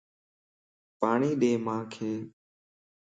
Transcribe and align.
پاڻي 0.99 1.31
ڏي 1.41 1.51
مانک 1.65 1.93